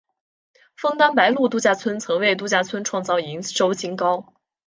[0.73, 4.33] 枫丹白露度假村曾为度假村创造营收新高。